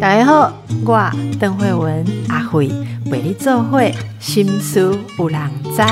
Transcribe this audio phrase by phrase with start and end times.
[0.00, 0.52] 大家好，
[0.84, 2.70] 我邓慧文阿慧
[3.10, 5.82] 为你做会心思有人知。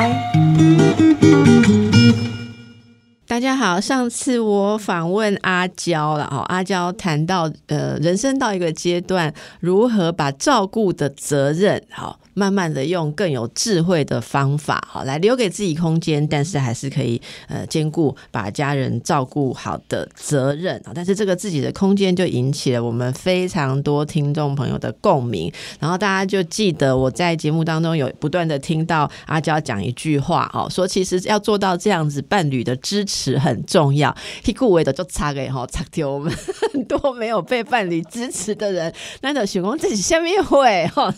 [3.27, 12.19] 大家好，上次我访问阿娇了哦，阿娇谈到呃，人生到一个阶段，如何把照顾的责任好。
[12.35, 20.93] 慢慢的用更有智慧的方法，好来留给自己空间，但是还是可以呃兼顾把家人照顾好的责任啊。
[20.95, 34.15] 但是这个自己的空间就引起了我们非常多听众朋友的共鸣，然后大家就记得我在节目当中有不断的听到阿娇讲一句话哦，说其实要做到这样子，伴侣的支持很重要。
[34.43, 36.33] 屁股围的就差给哈，差掉 我们
[36.73, 41.15] 很多没有被伴侣支持的人，那种许工自己下面会哈，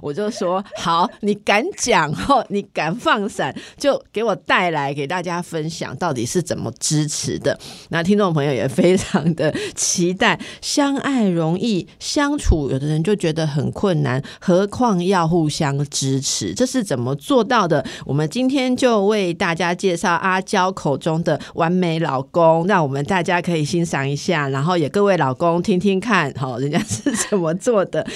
[0.00, 0.55] 我就说。
[0.76, 7.58] 好，你敢讲哦，你敢放闪，就给我带来给大家分享，到底是怎么支持的？
[7.90, 17.84] 那听众朋友也非常的期待，相爱容易相处，有的人就觉得很困难，何况要互相支持，这是怎么做到的？
[18.04, 28.06] 我们今天就为大家介绍阿娇口中的完美老公，让我们大家可以欣赏一下，然后也各位老公听听看，好，人家是怎么做的。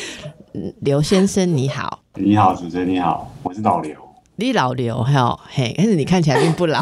[0.81, 3.95] 刘先生你好，你好，主持人你好，我是老刘，
[4.37, 6.81] 你老刘哈嘿，但是你看起来并不老，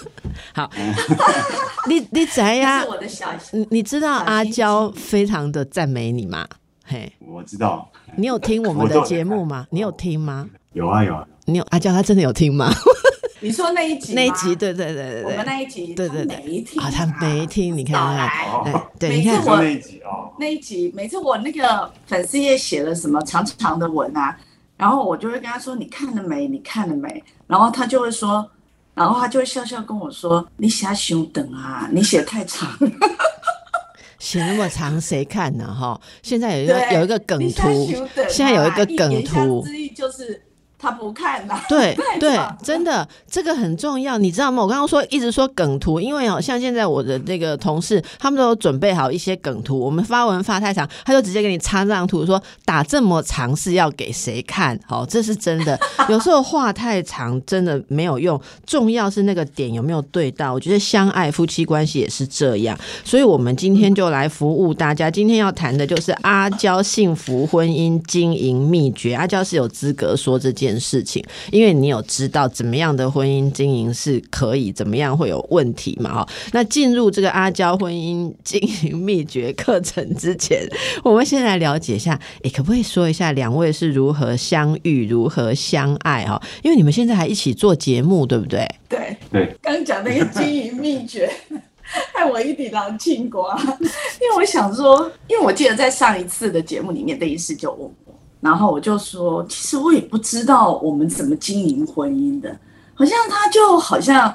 [0.54, 0.70] 好，
[1.88, 2.84] 你你怎呀？
[2.88, 6.46] 我的小，你你知道阿娇非常的赞美你吗？
[6.84, 9.66] 嘿，我知道，你有听我们的节目吗？
[9.70, 10.48] 你有听吗？
[10.72, 12.72] 有啊有啊，你有阿娇她真的有听吗？
[13.42, 14.12] 你说那一集？
[14.14, 18.30] 那一集，对对对对对，我们那一集，对对对，没听啊，他没听，你看看，
[18.98, 24.36] 对，你看我那一集哦，那一集，每次我那个粉丝页写了什么长长的文啊，
[24.76, 26.46] 然后我就会跟他说：“你看了没？
[26.46, 28.46] 你看了没？”然后他就会说，
[28.94, 32.68] 然后他就会笑笑跟我说：“你写休等啊，你写太长，
[34.18, 35.74] 写那么长谁看呢？
[35.74, 40.42] 哈，现在有一个有一个梗图，现在有一个梗图，之意就是。”
[40.80, 44.62] 他不看呐，对 对，真的这个很重要，你知道吗？
[44.62, 54.74] 我刚刚说一直说梗图，因为哦，像现在我的那个同事，他们都有准备好一些梗图，我们发文发太长，他就直接给你插这张图，说打这么长是要给谁看？
[54.88, 55.78] 哦，这是真的。
[56.08, 60.54] 有时候话太长真的没有用，重要是那个点有没有对到。
[60.54, 62.74] 我觉得相爱夫妻关系也是这样，
[63.04, 65.10] 所以我们今天就来服务大家。
[65.10, 69.14] 今天要谈的就是阿娇幸福婚姻经营秘诀。
[69.14, 70.69] 阿娇是有资格说这件。
[70.70, 76.14] 件事情，因为你有知道怎么样的婚姻经营是可以，怎么样会有问题嘛？
[76.14, 80.66] 哈，那进入这个阿娇婚姻经营秘诀课程之前，
[81.02, 86.24] 我们先来了解一下，哎，可不可以说一下两位是如何相遇、如何相爱？
[86.24, 88.66] 哈，因为你们现在还一起做节目，对不对？
[88.88, 91.30] 对对，刚讲那个经营秘诀，
[92.14, 98.19] 害我一点狼庆瓜，因为我想说，因为我记得在上一次的节目里面，邓医师就问我。
[98.40, 102.58] 然后我就说，其实我也不知道我们怎么经营婚姻的，
[102.94, 104.34] 好像他就好像，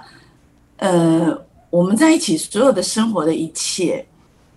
[0.78, 1.36] 呃，
[1.70, 4.06] 我们在一起所有的生活的一切，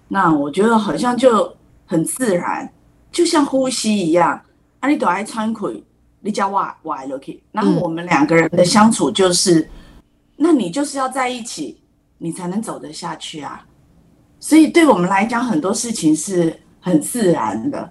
[0.09, 1.51] 那我觉得好像就
[1.87, 2.71] 很自然，
[3.11, 4.41] 就像呼吸一样。
[4.81, 5.73] 啊，你都爱穿裤，
[6.21, 7.05] 你叫我我爱
[7.51, 9.69] 然后我们两个人的相处就是，
[10.37, 11.81] 那你就是要在一起，
[12.19, 13.67] 你才能走得下去啊。
[14.39, 17.91] 所以对我们来讲，很多事情是很自然的。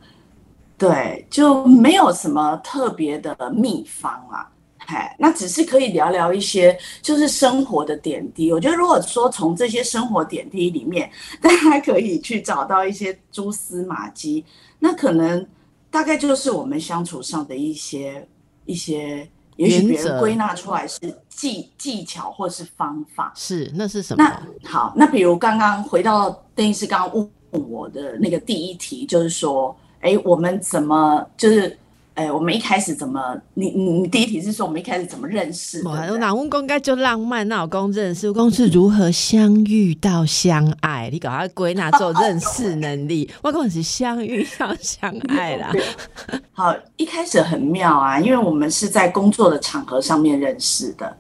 [0.78, 4.48] 对，就没有什么特别的秘方啊，
[4.86, 8.54] 哎，那只是可以聊聊一些就是生活的点滴。
[8.54, 11.10] 我觉得如果说从这些生活点滴里面，
[11.42, 14.46] 大家可以去找到一些蛛丝马迹，
[14.78, 15.44] 那可能
[15.90, 18.28] 大概就是我们相处上的一些
[18.66, 23.34] 一些，也许别人归纳出来是技技巧或是方法。
[23.36, 24.24] 是，那是什么？
[24.24, 29.76] 那好，那比如刚刚回到邓医师刚刚问我的那个第一题，就是说。
[30.02, 31.78] 哎，我们怎么就是？
[32.18, 33.40] 哎，我们一开始怎么？
[33.54, 35.88] 你你你第一题是说我们一开始怎么认识？
[35.88, 41.12] 我老公应该就浪漫，那老公认识，公是如何相遇到相爱？
[41.12, 45.72] 你搞他归纳做认识能力，我公是相遇到相爱啦。
[46.54, 51.16] 好，一开始很妙啊，因为我们是在工作的场合上面认识的。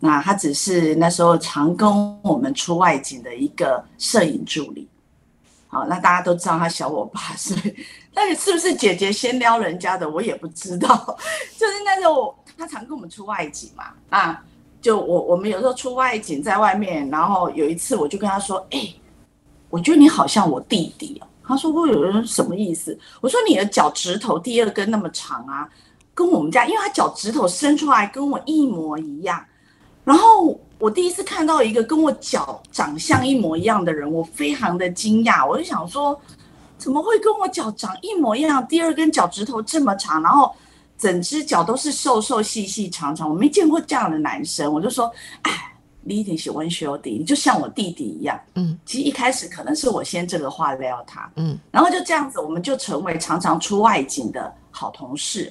[0.00, 1.88] 那他只是那时候常跟
[2.20, 4.86] 我们出外景的一个摄影助理。
[5.68, 7.56] 好，那大家都知道他小我八岁，
[8.14, 10.88] 但是是不是姐姐先撩人家的，我也不知道。
[11.58, 14.42] 就是那时候他常跟我们出外景嘛，啊，
[14.80, 18.88] 就我我们有时候出外景在外面，然后有一次我就跟他说：“哎，
[19.68, 25.68] 我觉得你好像我弟弟哦。”他说：“我有人什么意思？”我说：“你的脚趾头第二根那么长啊，
[26.14, 29.44] 跟我们家，因为他脚趾头伸出来跟我一模一样。”
[30.04, 35.46] 然后我第一次看到一个跟我脚长相一模一样的人，我非常的惊讶。
[35.46, 36.18] 我就想说，
[36.84, 38.64] 怎么会跟我脚长一模一样？
[38.68, 40.54] 第二根脚趾头这么长，然后
[40.98, 44.70] 整只脚都是瘦瘦细细长长，我没见过这样的男生。
[44.70, 45.10] 我就说，
[45.40, 48.38] 哎，你一定喜欢兄弟，你就像我弟弟一样。
[48.56, 55.50] 嗯，其实一开始可能是我先这个话撩他，嗯，然后就这样子，我们就成为常常出外景的好同事。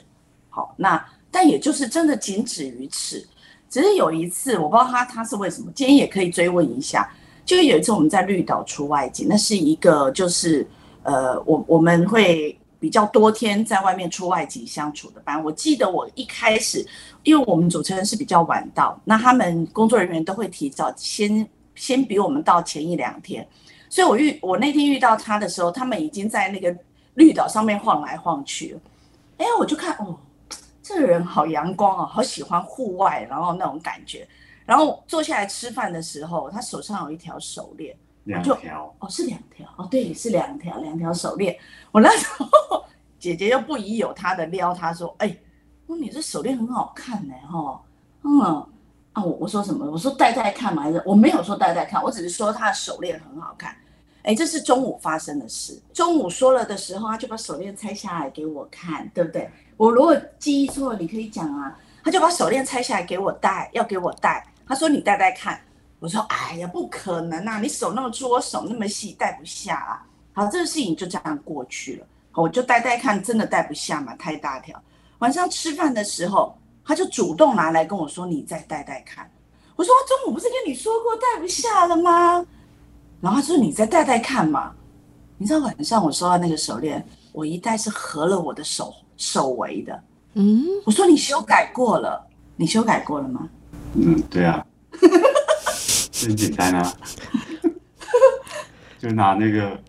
[0.52, 3.28] 好，那但也就是真的仅止于此。
[3.72, 7.12] 只是有一次，我不知道他他是为什么，今天也可以追问一下。
[7.44, 10.66] 就有一次我们在绿岛出外景，那是一个就是
[11.04, 15.42] 呃，我我们会比较多天在外面出外景相处的班。
[15.44, 16.86] 我记得我一开始，
[17.24, 23.48] 因为我们主持人是比较晚到，那他们工作人员都会提早先先比我们到前一两天，
[23.90, 26.76] 所以我遇我那天遇到他的时候，他们已经在那个
[27.14, 28.80] 绿岛上面晃来晃去了。
[29.38, 30.18] 哎，我就看哦。
[30.86, 34.28] 这个人好阳光哦，好喜欢户外，然后那种感觉。
[34.66, 37.96] 然后坐下来吃饭的时候，他手上有一条手链，
[38.26, 41.58] 两条哦，是两条哦，对，是两条，两条手链。
[41.92, 42.48] 我那时候
[43.20, 45.36] 姐姐又不疑有他的撩她说：“哎，
[45.88, 47.82] 你这手链很好看呢，哈，
[48.24, 48.42] 嗯
[49.12, 49.86] 啊，我我说什么？
[49.92, 53.76] 我说戴戴看嘛，还是我没有说戴戴看，我只是说他的手链很好看。
[54.24, 55.80] 哎，这是中午发生的事。
[55.94, 61.78] 中午说了的时候，他就把手链拆下来给我看，对不对？”我如果记忆错了，你可以讲啊。
[62.04, 64.46] 他就把手链拆下来给我戴，要给我戴。
[64.68, 65.60] 他说你戴戴看。
[66.04, 67.62] 我说哎呀，不可能啊！
[67.62, 70.04] 你手那么粗，我手那么细，戴不下啊。
[70.34, 72.06] 好，这个事情就这样过去了。
[72.34, 74.78] 我就戴戴看，真的戴不下嘛，太大条。
[75.20, 76.54] 晚上吃饭的时候，
[76.84, 79.32] 他就主动拿来跟我说：“你再戴戴看。”
[79.78, 82.46] 我说：“中午不是跟你说过戴不下了吗？”
[83.22, 84.74] 然后他说：“你再戴戴看嘛。”
[85.40, 87.02] 你知道晚上我收到那个手链，
[87.32, 88.94] 我一戴是合了我的手。
[89.16, 90.04] 手围的，
[90.34, 92.28] 嗯，我说你修改过了，
[92.58, 93.48] 你修改过了吗？
[93.94, 94.66] 嗯，对啊，
[96.28, 96.94] 很简单啊，
[99.00, 99.80] 就拿那个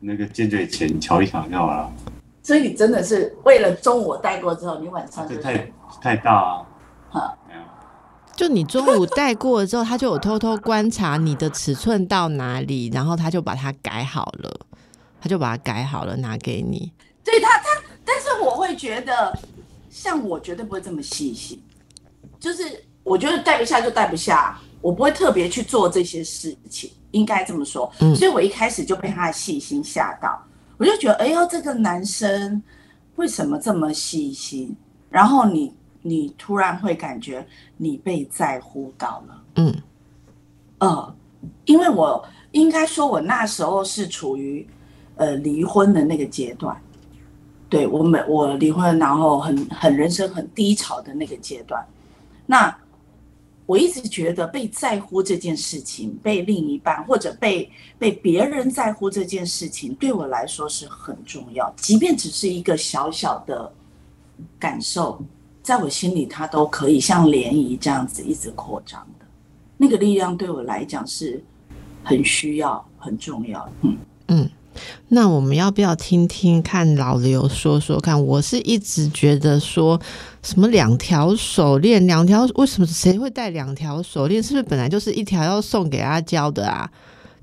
[0.00, 1.92] 那个尖嘴钳敲一敲就好了。
[2.42, 6.66] 所以你真的是为了中午带过之后，你晚上这太太大啊。
[7.10, 7.38] 哈，
[8.36, 14.60] 就你中午带过了之后，他就有偷偷观察你的尺寸到哪里，然后他就把它改好了，
[15.20, 16.92] 他就把它改好了拿给你。
[17.22, 17.64] 对他他。
[18.04, 19.38] 但是我会觉得，
[19.88, 21.62] 像我绝对不会这么细心，
[22.38, 27.90] 就是我觉得带不下就带不下，我不会特别去做这些事情，应该这么说。
[28.14, 30.38] 所以我一开始就被他的细心吓到，
[30.76, 32.62] 我就觉得，哎呦，这个男生
[33.16, 34.76] 为什么这么细心？
[35.08, 37.46] 然后你你突然会感觉
[37.78, 39.74] 你被在乎到了，嗯，
[40.80, 41.16] 呃，
[41.64, 44.68] 因为我应该说，我那时候是处于
[45.16, 46.76] 呃离婚的那个阶段。
[47.70, 51.82] 对我每我离婚，然后很很人生很低潮的那个阶段，
[52.44, 52.76] 那
[53.66, 61.72] 我一直觉得被在乎这件事情，被另一半或者被被别人在乎这件事情，对我来说是很重要。
[61.76, 63.72] 即便只是一个小小的
[64.58, 65.18] 感受，
[65.62, 69.24] 在我心里，它都可以像涟漪这样子一直扩张的。
[69.76, 71.42] 那个力量对我来讲是
[72.02, 73.68] 很需要、很重要。
[73.80, 73.96] 嗯
[74.28, 74.50] 嗯。
[75.08, 78.24] 那我们要不要听听看老刘说说看？
[78.24, 80.00] 我是一直觉得说
[80.42, 84.42] 什么两条手链，两条为什么谁会戴两条手链？
[84.42, 86.90] 是不是本来就是一条要送给阿娇的啊？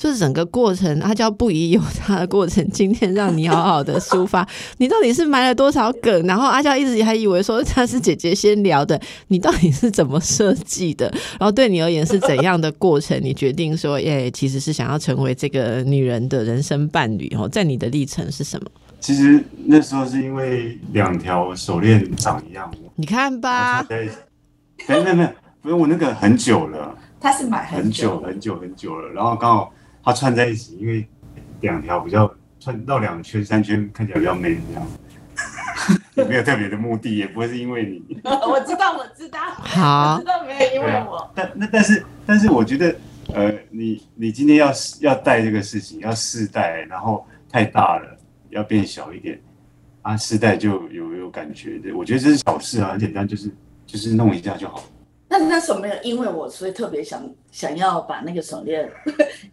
[0.02, 4.48] 就是整个过程，阿娇不疑有他的过程，今天让你好好的抒发，
[4.80, 6.26] 你到底是埋了多少梗？
[6.26, 11.08] 然后阿娇一直还以为说他是姐姐先聊的，你到底是怎么设计的？
[11.40, 13.16] 然后对你而言是怎样的过程？
[13.22, 18.68] 你决定说，耶，其实是想要成为这个女人的人生伴侣哦，在你的历程是什么？
[19.00, 24.10] 其实那时候是因为两条手链长一样，你看吧，对，
[24.88, 25.30] 没有没有，
[25.62, 29.72] 不是我那个很久了，他是买很久很久很久了，然后刚好。
[30.04, 31.08] 它串在一起，因为
[31.62, 34.88] 两条比较串绕两圈三圈，看起来比较 man 这样。
[36.16, 38.20] 也没有特别的目的，也不会是因为你。
[38.24, 39.40] 我知道，我知道。
[39.58, 41.32] 好，我知道没有因为我。
[41.34, 42.96] 但那但是但是，我觉得
[43.34, 48.18] 呃，你你今天要要带这个事情，要试戴，然后太大了，
[48.50, 49.42] 要变小一点
[50.04, 51.92] 啊，试戴就有有感觉的。
[51.94, 53.50] 我觉得这是小事啊，很简单，就是
[53.88, 54.84] 就是弄一下就好。
[55.32, 57.24] 那那时候没有因为我，所以特别想
[57.54, 58.86] 想要把那个手链。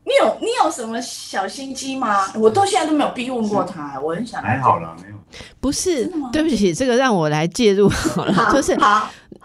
[0.04, 2.26] 你有你有什么小心机吗？
[2.34, 4.42] 我到现在都没有逼问过他，我很想。
[4.42, 5.14] 还好了，没有。
[5.60, 8.50] 不是，对不起，这个让我来介入好了。
[8.52, 8.76] 就是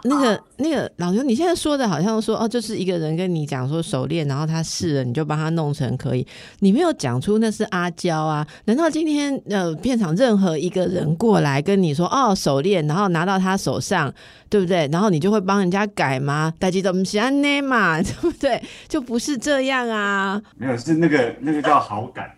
[0.05, 6.27] 那个那个老牛，你现在说的好像说哦，就是一个人跟你讲说手链，然后他试了，你就帮他弄成可以，
[6.60, 8.45] 你没有讲出那是阿娇啊？
[8.65, 14.13] 难道今天呃片场任何一个人过来跟你说哦手链，然后拿到他手上，
[14.50, 14.89] 对不对？
[14.91, 16.53] 然后你就会帮人家改吗？
[16.60, 18.62] 大家都不喜欢内嘛，对不对？
[18.89, 20.41] 就不是这样啊。
[20.57, 22.29] 没有，是那个那个叫好感。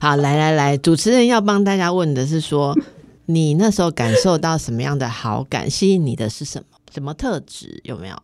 [0.00, 2.76] 好，来来来，主持人要帮大家问的是说。
[3.30, 5.68] 你那时候感受到什么样的好感？
[5.68, 6.64] 吸引你的是什么？
[6.90, 7.78] 什么特质？
[7.84, 8.16] 有没有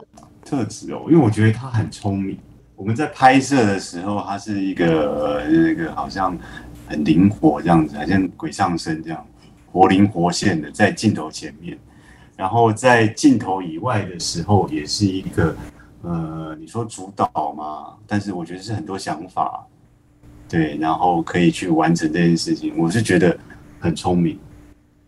[0.42, 1.02] 特质哦？
[1.10, 2.38] 因为我觉得他很聪明。
[2.74, 6.34] 我们在拍摄的时候，他是一个那个好像
[6.88, 9.26] 很灵活这样子，好像鬼上身这样，
[9.70, 11.78] 活灵活现的在镜头前面。
[12.34, 15.54] 然后在镜头以外的时候，也是一个
[16.00, 17.88] 呃，你说主导嘛？
[18.06, 19.66] 但是我觉得是很多想法，
[20.48, 22.72] 对，然后可以去完成这件事情。
[22.78, 23.36] 我是觉得
[23.78, 24.38] 很聪明。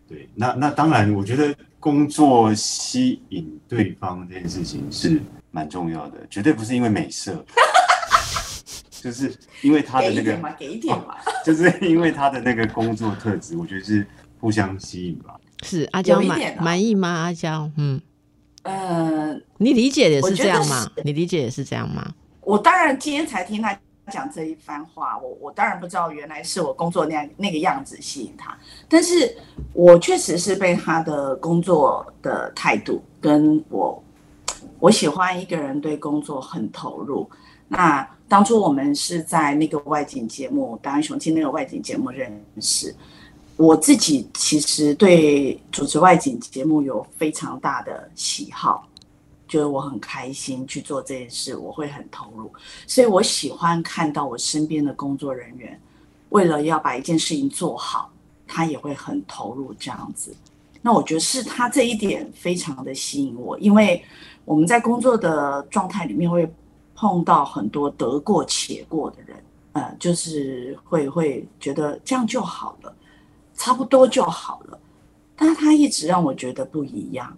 [0.07, 5.19] 对，那那当然，我觉得工作吸引对方这件事情是
[5.51, 7.45] 蛮重要的，绝对不是因为美色，
[8.89, 14.07] 就是因为他的那个，给一点嘛，就是因为他的那个工作特质，我觉得是
[14.39, 15.35] 互相吸引吧。
[15.63, 17.09] 是阿娇满满意吗？
[17.09, 17.99] 阿娇，嗯，
[18.63, 20.89] 呃，你理解也是这样吗？
[21.03, 22.13] 你理解也是这样吗？
[22.41, 23.77] 我当然今天才听他。
[24.11, 29.35] 讲这一番话，我我当然不知道，原来是我工作那样那个样子吸引他，但是
[29.73, 34.01] 我确实是被他的工作的态度跟我，
[34.79, 37.29] 我喜欢一个人对工作很投入。
[37.67, 42.95] 那当初我们是在那个外景节目《达人雄心》那个外景节目认识，
[43.57, 48.87] 我自己其实对主持外景节目有非常大的喜好。
[49.47, 52.51] 觉得我很开心去做这件事，我会很投入，
[52.85, 55.79] 所以我喜欢看到我身边的工作人员，
[56.29, 58.11] 为了要把一件事情做好，
[58.45, 60.35] 他也会很投入这样子。
[60.81, 64.03] 那我觉得是他这一点非常的吸引我，因为
[64.45, 66.49] 我们在工作的状态里面会
[66.95, 69.37] 碰到很多得过且过的人，
[69.73, 72.95] 呃，就是会会觉得这样就好了，
[73.55, 74.79] 差不多就好了，
[75.35, 77.37] 但他一直让我觉得不一样。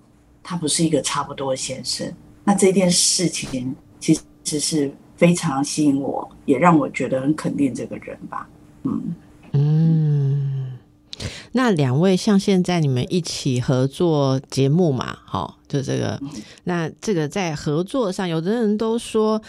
[0.50, 2.12] 他不是一个差不多的先生，
[2.44, 8.50] 那这件事情其实是非常吸引我，也让我觉得很肯定这个人吧。
[8.82, 9.15] 嗯
[9.53, 10.79] 嗯，
[11.51, 15.20] 那两位像现在你们一起合作节目嘛？
[15.24, 16.20] 好，就这个，
[16.63, 19.39] 那这个在合作上，有的人都说。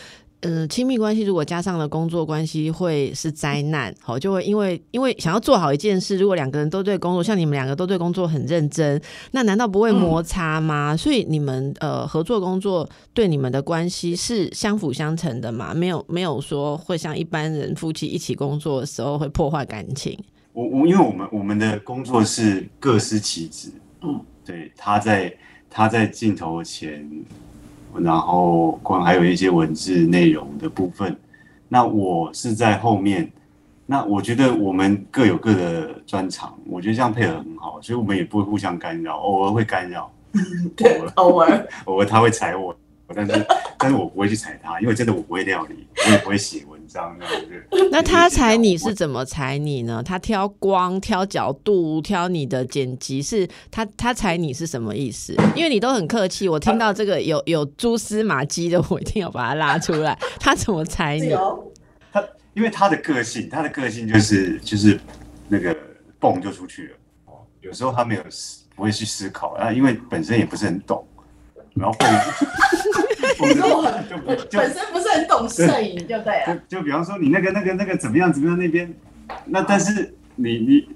[0.42, 3.94] 嗯，亲密关系如果加上了工作关系，会是灾难。
[4.00, 8.99] 好，就会因为因为想要做好一件事，如果两个人都对工作，像你们两个都对工作很认真，
[9.32, 10.97] 那难道不会摩擦吗？
[10.97, 15.75] 所以你们呃合作工作对你们的关系是相辅相成的嘛？
[15.75, 20.18] 没有没有说会像一般人夫妻一起工作的时候会破坏感情。
[20.54, 23.70] 我我因为我们我们的工作是各司其职，
[24.00, 25.37] 嗯，对，他在
[25.68, 27.06] 他在镜头前。
[27.99, 31.16] 然后，光还有一些文字内容的部分。
[31.68, 33.30] 那我是在后面。
[33.87, 40.09] 那我觉得我们各有各的专长，我觉得这样配合很好，所以我们也不会互相干扰，偶尔会干扰。
[40.76, 42.73] 对，偶尔， 偶尔他会踩我，
[43.12, 46.79] 但是 但是我不会去踩他，因为真的我不会料理，我也不会写文。
[47.92, 50.02] 那他踩你是怎么踩你呢？
[50.02, 55.35] 他挑光、挑角度、挑你的剪辑，是他他踩你是什么意思？
[55.54, 60.18] 因为你都很客气，我听到这个有有蛛丝马迹的，我一定要把它拉出来。
[60.38, 61.30] 他怎么踩你？
[62.12, 64.99] 他因为他的个性，他的个性就是就是
[65.49, 65.76] 那个
[66.18, 66.97] 蹦就出去了。
[67.26, 71.06] 哦，有时候他没有思不会去思考啊，因为本身也不是很懂，
[71.75, 72.09] 然后蹦。
[73.49, 74.04] 你说我很
[74.50, 76.62] 本身不是很懂摄影，就对了。
[76.68, 78.92] 就就比方说你那个那个那个怎么样怎么样那边，
[79.47, 80.88] 那但是你你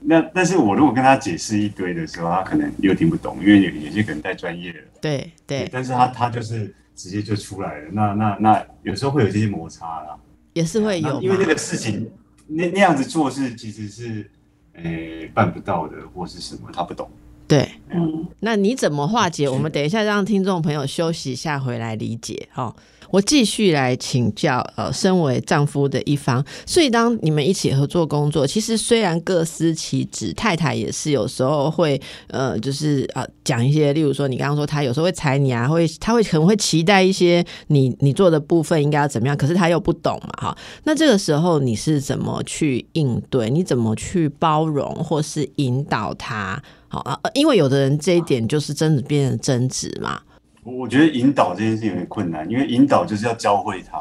[0.00, 4.78] 那但是我如果跟他解释一堆的时候，他可能又听不懂，因为有有些可能太专业了。
[5.00, 5.68] 对对。
[5.72, 10.16] 但是他他就是直接就出来了，那那那有时候会有这些摩擦啦，
[10.52, 12.10] 也是会有，因为那个事情
[12.46, 14.30] 那那样子做事其实是
[14.74, 17.10] 诶办不到的，或是什么他不懂。
[17.50, 19.48] 对，嗯，那你怎么化解？
[19.48, 22.72] 我们等一下让听众朋友休息一下，回来理解哈。
[23.10, 40.56] 我继续来请教，呃，身为丈夫的一方，所以当你们一起合作工作，其实虽然各司其职，太太也是有时候会，呃，就是呃，讲一些，例如说你刚刚说她有时候会踩你啊，会她会可能会期待一些你你做的部分应该要怎么样，可是她又不懂嘛，哈。
[40.84, 43.50] 那这个时候你是怎么去应对？
[43.50, 46.62] 你怎么去包容或是引导他？
[46.90, 50.20] 好啊，因为有的人这一点就是真的变成争执嘛。
[50.64, 53.98] 我觉得引导这件事有点困难，因为引导就是要教会他。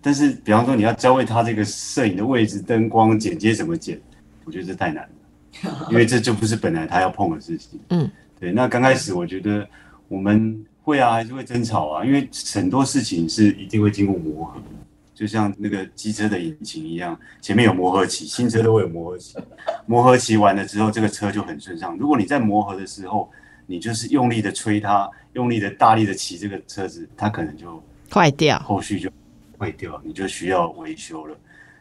[0.00, 4.00] 但是，比方说你要教会他这个摄影的位置、灯光、剪接怎么剪，
[4.44, 5.02] 我觉得这太难
[5.64, 7.78] 了，因为这就不是本来他要碰的事情。
[7.88, 8.52] 嗯， 对。
[8.52, 9.68] 那刚开始我觉得
[10.06, 14.62] 我们会啊，还是会争吵啊，因为很多事情是一定会经过磨合，
[15.18, 19.36] 就像那个机车的引擎一样，前面有磨合期，新车都会有磨合期，
[19.84, 21.96] 磨合期完了之后，这个车就很顺畅。
[21.98, 23.28] 如果你在磨合的时候，
[23.66, 27.82] 你就是用力的吹它，用力的大力的骑这个车子，它可能就
[28.12, 29.10] 坏掉，后续就
[29.58, 31.36] 坏掉，你就需要维修了。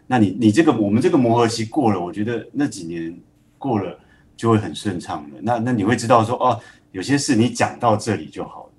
[0.07, 3.15] 那你你这个我们这个磨合期过了，我觉得那几年
[3.59, 3.99] 过了
[4.35, 5.37] 就会很顺畅的。
[5.43, 6.59] 那那你会知道说哦，
[6.91, 8.71] 有些事你讲到这里就好了，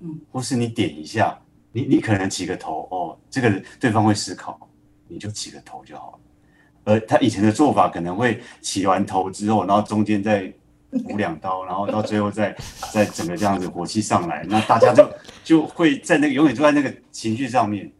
[0.00, 1.38] 嗯，或是你点一下，
[1.76, 4.58] 你你可能起个头哦，这个对方会思考，
[5.08, 6.18] 你就起个头就好了。
[6.84, 10.50] 而他以前的做法可能会起完头之后，然后中间再
[11.06, 12.56] 补两刀，然后到最后再
[12.90, 15.06] 再整个这样子火气上来，那大家就
[15.44, 17.92] 就会在那个永远就在那个情绪上面。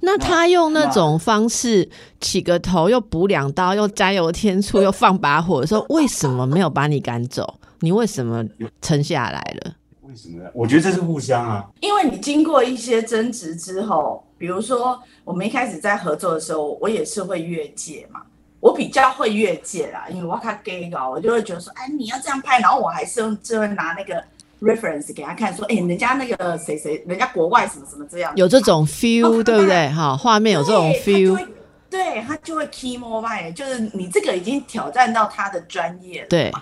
[0.00, 1.88] 那他用那种方式
[2.20, 7.60] 起个头，又补两刀，又加油添醋，又放把火的时候，为什么没有把你赶走？
[7.78, 8.44] 你为什么
[8.80, 9.74] 撑下来了？
[10.12, 10.50] 为什么呢？
[10.52, 11.66] 我觉得这是互相啊。
[11.80, 18.20] 因为你经过一些争执之后，比如说我们一开始在合作的时候，我也是会越界嘛，
[18.60, 24.22] 我比较会越界啦，因为我看 gay 搞，我就会觉得说，哎，你要这样拍，然后我还是用就会拿那个
[24.60, 29.88] reference 给他看，说，哎，人家那个谁谁，人家国外什么什么这样，有这种 feel，对不对？
[29.88, 31.42] 哈，画面有这种 feel，
[31.88, 36.52] 对他就会 key more by，就是你这个已经挑战到他的专业了，对。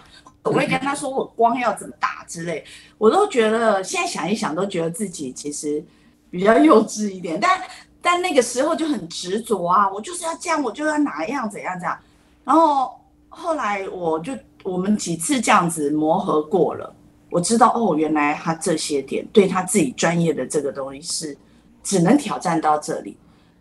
[0.42, 2.64] 我会跟他说我光要怎么打之类，
[2.96, 5.84] 我都觉得现在想一想都觉得自己其实
[6.30, 7.60] 比较幼稚一点，但
[8.00, 11.98] 但那个时候就很执着啊，我就是要这样，我就要哪样怎样怎样。
[12.44, 14.32] 然后后来我就
[14.62, 16.94] 我们几次这样子磨合过了，
[17.30, 21.36] 我知道哦，原来他这些点对他自己专业的这个东西是
[21.82, 23.16] 只能挑战到这里，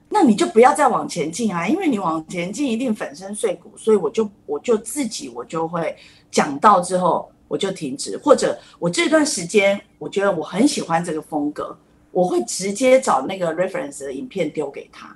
[0.09, 5.95] 那你就不要再往前进啊，因为你往前进一定粉身碎骨，所以我就我就自己我就会。
[6.31, 11.75] 讲到之后我就停止，或者我这段时间我觉得我很喜欢这个风格，
[12.11, 15.09] 我会直接找那个 reference 的影片丢给他，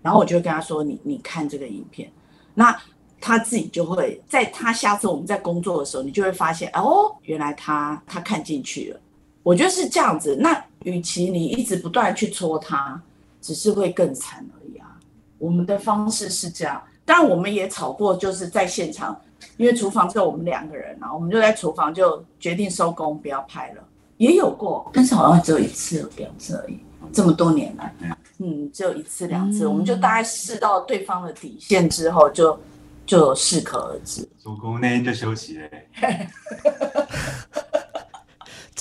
[0.00, 2.08] 然后我就跟他说：“你你看这个影片。”
[2.54, 2.80] 那
[3.20, 9.00] 他自己就会在他下次我们在工作的时候，你就会发现哦，原来他他看进去了。
[9.42, 10.36] 我觉得是这样子。
[10.38, 13.02] 那与其你一直不断去戳他，
[13.42, 14.96] 只是会更惨而已啊。
[15.36, 19.20] 我们的方式是这样，但我们也吵过，就是在现场。
[19.56, 23.82] 因为厨房只有我们两个人啊，我们就在厨房就决定收工，不要拍了。
[24.16, 26.78] 也有过，但是好像只有一次、两次而已。
[27.12, 27.92] 这么多年来，
[28.38, 32.58] 嗯，只有一次、两次，我们就大概试到对方的底线之后，就
[33.04, 34.26] 就适可而止。
[34.42, 35.68] 收工那天就休息了。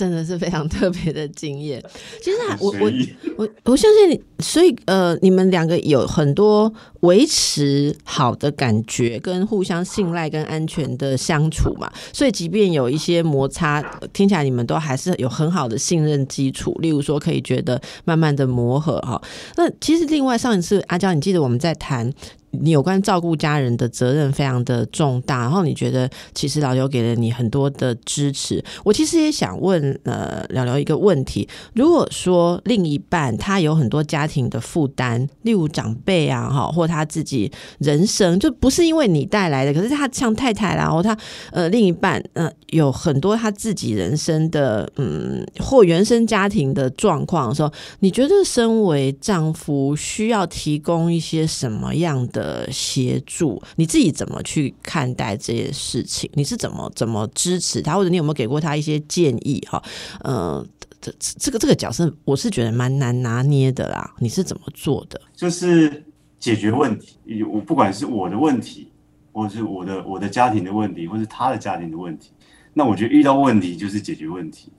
[0.01, 1.79] 真的是非常特别的经验。
[2.23, 2.91] 其实我我
[3.37, 11.87] 我我相信你，所以呃，你们两个有很多维持好的感觉，跟互相信赖跟安全的相处嘛。
[12.11, 13.79] 所以即便有一些摩擦，
[14.11, 16.75] 听起来你们都还是有很好的信任基础。
[16.79, 19.21] 例如说，可以觉得慢慢的磨合哈。
[19.55, 22.11] 那其实另外上一次阿娇，你记得我们在谈。
[22.51, 28.63] 你有关照顾家人的责任非常的重大，然后你觉得其实老刘给了你很多的支持。
[28.83, 41.17] 我其实也想问呃聊聊一个问题：如果说另一半他有很多家庭的负担，例如长辈啊哈，或他自己人生就不是因为你带来的，可是他像太太然后他
[41.51, 52.40] 呃另一半呃有很多他自己人生的嗯或原生家庭的状况的时候，你觉得身为丈夫需要提供一些什么样的？
[52.41, 56.27] 的协助，你自己怎么去看待这些事情？
[56.33, 59.61] 你是怎么怎么支持他，或者你有没有给过他一些建议？
[59.69, 59.81] 哈，
[60.23, 60.65] 呃，
[60.99, 64.15] 这这个这个角色，我是觉得蛮难拿捏的啦。
[64.19, 65.21] 你是怎么做的？
[65.35, 66.03] 就是
[66.39, 68.89] 解决问题，我不管是我的问题，
[69.31, 72.31] 或是我的我的家庭的问题，或是他的家庭的问题，
[72.73, 74.71] 那我觉得遇到问题就是解决问题。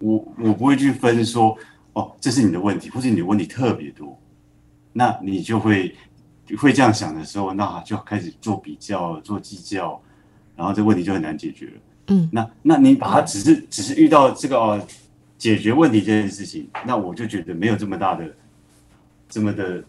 [0.00, 1.56] 我我不会去分说，
[1.92, 4.18] 哦，这是你的问题，或是你的问题特别多，
[4.92, 5.94] 那你就会。
[6.58, 10.00] 会这样想的时候，那就开始做比较、做计较，
[10.54, 11.72] 然后这问题就很难解决了。
[12.08, 14.86] 嗯，那那你把它只是只是遇到这个哦，
[15.38, 18.30] 解决问题这件事情，那我就觉得没有这么大的、
[19.28, 19.82] 这么的，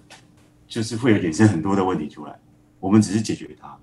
[0.65, 2.33] 就是会有衍生很多的问题出来。
[2.79, 3.77] 我们只是解决它，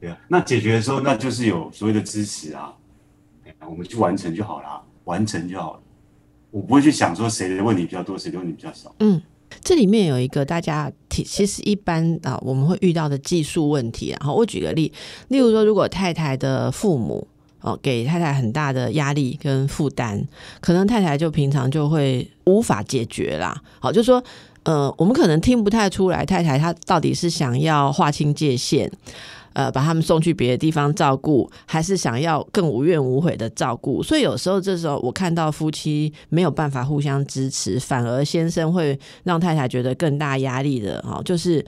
[0.00, 0.18] 对啊。
[0.26, 2.72] 那解决的时候，那就是有所谓的支持啊，
[3.68, 5.80] 我们去完成就好了，完成就好了。
[6.50, 8.94] 我不会去想说谁的问题比较多，谁的问题比较少。
[9.00, 9.20] 嗯。
[9.62, 14.10] 这里面有一个大家其实一般啊，我们会遇到的技术问题。
[14.10, 14.92] 然后我举个例，
[15.28, 17.26] 例如说，如果太太的父母
[17.60, 20.24] 哦给太太很大的压力跟负担，
[20.60, 23.60] 可能太太就平常就会无法解决啦。
[23.80, 24.22] 好，就说
[24.64, 28.90] 呃，我们可能听不太出来太太她到底是想要划清界限。
[29.56, 34.02] 呃把他们送去别的地方照顾，还是想要更无怨无悔的照顾？
[34.02, 41.64] 所以有时候这时候我看到夫妻没有办法互相支持，反而先生会让太太觉得更大压力的哦，就是。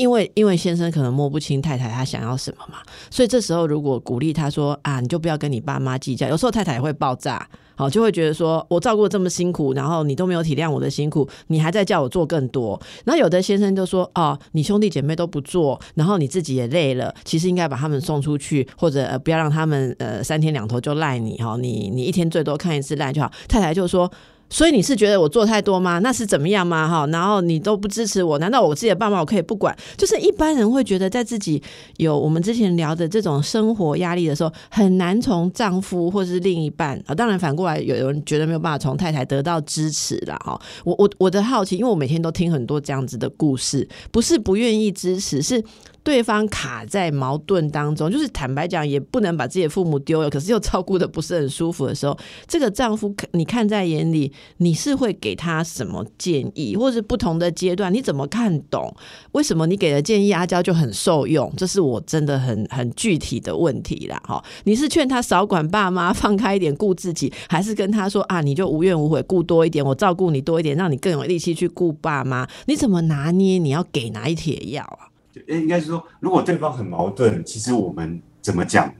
[0.00, 2.78] 因为因为先生可能摸不清太太她想要什么嘛，
[3.10, 6.26] 所以这时候如果鼓励他说啊，你就不要跟你爸妈计较。
[6.26, 12.80] 有时候太太也会爆炸，好就会觉得说我照顾这么辛苦，然后你都没有体谅我的辛苦，你还在叫我做更多。
[13.04, 23.30] 然后有的先生就说哦，你兄弟姐妹都不做，然后你自己也累了，其实应该把他们送出去，或者呃不要让他们呃三天两头就赖你哈，你你一天最多看一次赖就好。
[23.46, 24.10] 太太就说。
[24.50, 26.00] 所以你是觉得我做太多吗？
[26.00, 26.86] 那是怎么样吗？
[26.88, 29.74] 哈，然后你都不支持我，难道我自己的爸妈我可以不管？
[29.96, 31.62] 就是一般人会觉得，在自己
[31.96, 37.14] 有我们之前聊的这种生活压力的时候，很难从丈夫或是另一半啊。
[37.14, 40.60] 当然反过来，有人觉得没有办法从太太得到支持了哈。
[40.84, 45.62] 我我我的好奇，因为我每天都听很多这样子的故事，不是不愿意支持，是。
[46.02, 58.94] 对方卡在矛盾当中，就是坦白讲，也不能把自己的父母丢了，可是又照顾的不是很舒服的时候，这个丈夫你看在眼里，你是会给他什么建议，或者不同的阶段，你怎么看懂？
[59.32, 61.52] 为什么你给的建议阿娇就很受用？
[61.56, 64.20] 这是我真的很很具体的问题啦。
[64.24, 64.42] 哈。
[64.64, 72.48] 你是劝他少管爸妈，放开一点顾自己，还是跟他说啊，你就无怨无悔，顾多一点，我照顾你多一点，让你更有力气去顾爸妈？
[72.66, 73.58] 你怎么拿捏？
[73.58, 75.09] 你要给哪一帖药啊？
[75.34, 78.92] 哎，应该是说，如果对方很矛盾，其实我们怎么讲，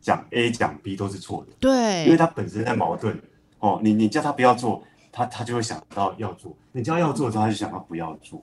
[0.00, 1.52] 讲 A 讲 B 都是错的。
[1.60, 3.18] 对，因为他本身在矛盾。
[3.58, 8.42] 哦，你你叫他不要做，他他就会想到要做；你叫他要做的时候，他就想到不要做。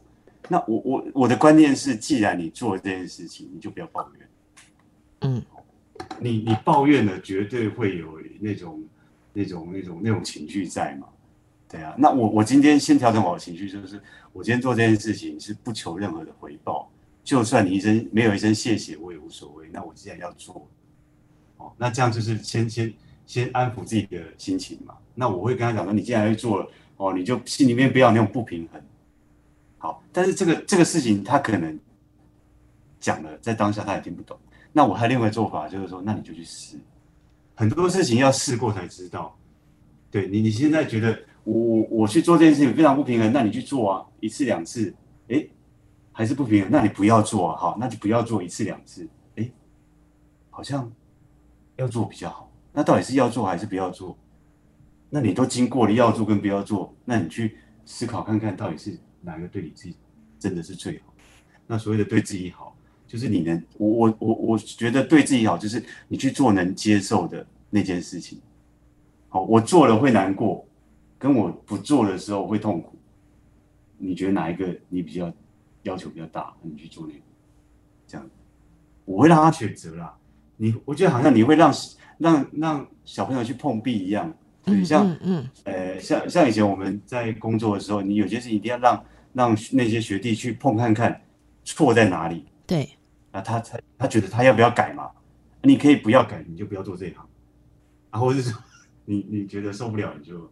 [0.49, 4.27] 那我我我的观念是，既然你做这件事情，你就不要抱怨。
[5.21, 5.41] 嗯，
[6.19, 8.84] 你你抱怨了，绝对会有那种
[9.34, 11.08] 那种那种那种情绪在嘛？
[11.69, 11.93] 对啊。
[11.97, 14.01] 那我我今天先调整好情绪，就是
[14.34, 16.89] 我今天做这件事情是不求任何的回报。
[17.23, 19.69] 就算你一声没有一声谢谢，我也无所谓。
[19.71, 20.67] 那我既然要做，
[21.55, 22.93] 哦，那这样就是先先
[23.25, 24.97] 先安抚自己的心情嘛。
[25.15, 28.81] 那我会跟他讲说，你既然去做了，哦，你就心里面不要那种不平衡。
[29.77, 31.79] 好，但是这个这个事情他可能
[32.99, 34.38] 讲了，在当下他也听不懂。
[34.73, 36.77] 那我还另外做法就是说，那你就去试。
[37.55, 39.33] 很多事情要试过才知道。
[40.12, 44.93] 对你，你现在觉得我我我去做这件事情非常不平衡，那你去做啊，一次两次，
[45.29, 45.47] 哎。
[46.13, 49.52] 还是不平衡，那你不要做啊，那就不要做一次两次，哎，
[50.52, 50.89] 好像
[51.76, 52.52] 要做比较好。
[52.71, 54.15] 那到底是要做还是不要做？
[55.10, 59.95] 那你都经过了要做跟不要做，那你去思考看看到底是哪个对你自己
[60.39, 61.13] 真的是最好。
[61.65, 62.76] 那所谓的对自己好，
[63.08, 68.39] 就是你能，我我我我觉得对自己好，就是你去做能接受的那件事情。
[69.30, 70.63] 好，我做了会难过，
[71.17, 72.95] 跟我不做的时候会痛苦。
[73.97, 75.34] 你觉得哪一个你比较？
[75.84, 77.19] 要求比较大，你去做那个，
[78.08, 78.30] 这样，
[79.06, 80.15] 我会让他选择啦。
[80.58, 81.74] 你，我觉得好像你会让
[82.17, 91.22] 让让小朋友去碰壁一样，对，像嗯，呃，像像以前我们在工作的时候，你有些事情一定要让让那些学弟去碰看看
[91.63, 92.88] 错在哪里，对，
[93.32, 95.10] 啊，他才他觉得他要不要改嘛？
[95.63, 97.28] 你可以不要改，你就不要做这一行，
[98.12, 98.62] 啊，或者是说
[99.06, 100.50] 你你觉得受不了，你就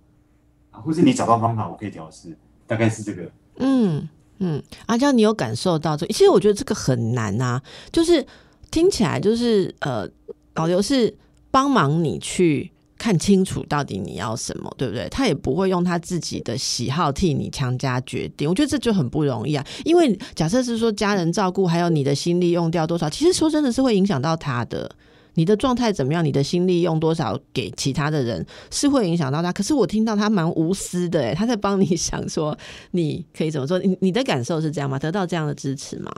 [0.72, 2.36] 啊，或是你找到方法，我可以调试，
[2.68, 4.10] 大概是这个，嗯。
[4.44, 6.06] 嗯，阿娇，你有感受到这？
[6.08, 8.26] 其实我觉得这个很难啊，就是
[8.72, 10.08] 听起来就是呃，
[10.54, 11.16] 导游是
[11.52, 15.08] 帮忙你去看清楚到底你要什么，对不对？
[15.10, 18.50] 他也不会用他自己的喜好替你强加决定。
[18.50, 24.90] 我觉得这就很不容易啊，因为假设是说家人照顾，还有你的心力用掉多少，其实说真的是会影响到他的。
[25.34, 26.24] 你的状态怎么样？
[26.24, 29.52] 你的心力用多少给其他的人，是会影响到他。
[29.54, 32.58] 可是我听到他蛮无私的，诶，他在帮你 想说
[32.92, 33.80] 你可以怎么做。
[33.80, 35.00] 你你的感受是这样吗？
[35.00, 36.12] 得到这样的支持吗？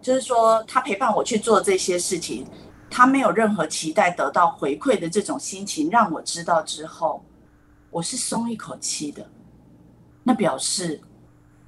[0.00, 2.44] 就是说，他陪伴我去做这些事情，
[2.90, 7.24] 他没有任何期待得到回馈的这种心情，让我知道之后，
[7.90, 9.24] 我是松一口气的。
[10.24, 11.00] 那表示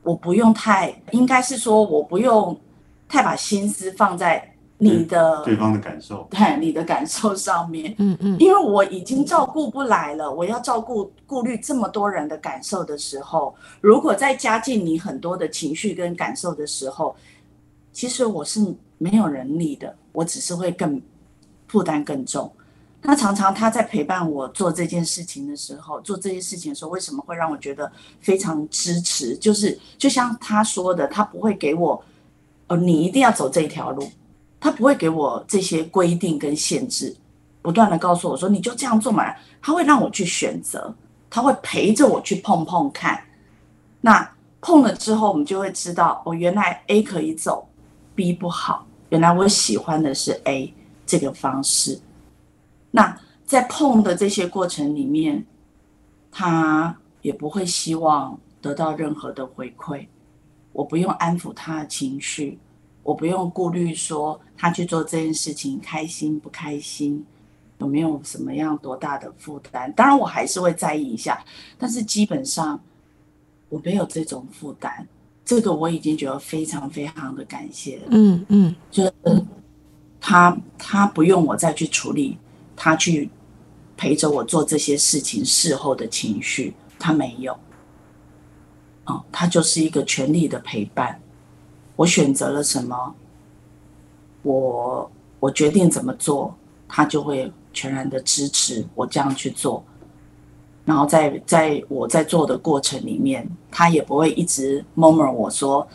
[0.03, 2.61] 我不用太，应该是说我不用
[3.09, 4.54] 太把心思放在。
[4.77, 17.15] 你的对方的感受，对你的感受上面，嗯嗯，因为我已经照顾不来了，我要照顾顾虑这么多人的感受的时候，如果再加进你很多的情绪跟感受的时候，
[17.93, 18.61] 其实我是
[18.99, 21.01] 没有能力的，我只是会更
[21.69, 22.53] 负担更重。
[23.01, 29.37] 那常常他在陪伴我做这件事情的时候，做这些事情的时候，为什么会让我觉得非常支持？
[29.37, 32.03] 就是就像他说的，他不会给我，
[32.67, 34.11] 哦，你一定要走这一条路。
[34.65, 37.15] 他不会给我这些规定跟限制，
[37.61, 39.23] 不断的告诉我说你就这样做嘛。
[39.61, 40.91] 他会让我去选择，
[41.29, 43.23] 他会陪着我去碰碰看。
[44.01, 44.27] 那
[44.63, 47.69] 碰了之后，我们就会知道哦，原来 A 可以走
[48.15, 48.87] ，B 不好。
[49.11, 50.73] 原来我喜欢的是 A
[51.05, 52.01] 这个方式。
[52.91, 55.45] 那在碰的这些过程里面，
[56.33, 60.07] 他也不会希望得到任何的回馈。
[60.73, 62.59] 我不用安抚他的情绪，
[63.05, 67.25] 我不用顾虑说他去做这件事情开心不开心，
[67.79, 69.93] 有没有什么样多大的负担。
[69.93, 71.45] 当然我还是会在意一下，
[71.79, 72.81] 但是基本上
[73.69, 75.07] 我没有这种负担。
[75.45, 78.05] 这个我已经觉得非常非常的感谢了。
[78.09, 79.13] 嗯嗯，就是
[80.19, 82.39] 他他不用我再去处理，
[82.75, 83.29] 他去
[83.99, 87.55] 陪着我做这些事情事后的情绪，他没有。
[89.05, 91.21] 哦，他就是一个全力的陪伴。
[91.97, 93.15] 我选择了什么，
[94.43, 96.55] 我我决定怎么做，
[96.89, 99.83] 他就会全然的支持我这样去做。
[100.85, 105.87] 然后在在我在做的过程里面，他也不会一直 murmur 我说，